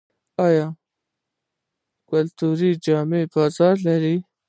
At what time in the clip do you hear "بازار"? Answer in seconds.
3.33-3.75